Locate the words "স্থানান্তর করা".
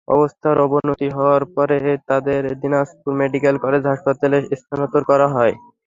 4.53-5.27